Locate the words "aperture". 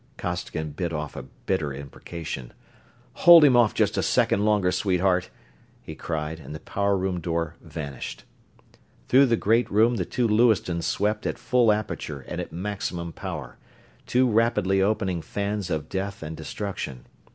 11.71-12.21